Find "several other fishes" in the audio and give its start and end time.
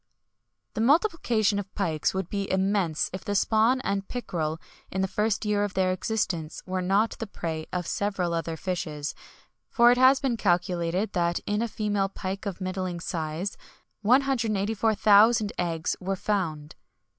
7.85-9.13